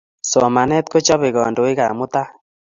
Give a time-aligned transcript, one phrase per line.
[0.29, 2.29] Somanet ko chopei kandoikap mutai